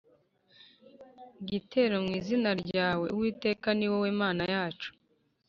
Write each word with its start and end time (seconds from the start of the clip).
gitero 1.49 1.95
mu 2.05 2.11
izina 2.19 2.49
ryawe 2.63 3.05
Uwiteka 3.15 3.67
ni 3.77 3.85
wowe 3.91 4.09
Mana 4.21 4.43
yacu 4.53 4.89